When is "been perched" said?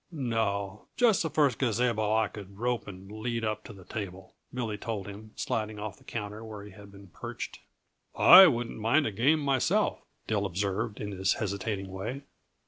6.91-7.59